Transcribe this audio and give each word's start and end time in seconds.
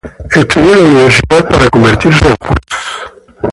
Estudió 0.31 0.73
en 0.73 0.77
la 0.79 0.89
universidad 0.89 1.47
para 1.47 1.69
convertirse 1.69 2.25
en 2.27 2.35
juez. 2.39 2.57